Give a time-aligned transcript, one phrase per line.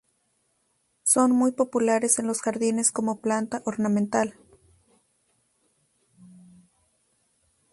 [1.03, 4.33] Son muy populares en los jardines como planta ornamental.